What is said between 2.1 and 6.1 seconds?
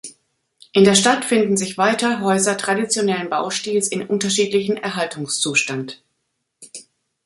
Häuser traditionellen Baustils in unterschiedlichem Erhaltungszustand.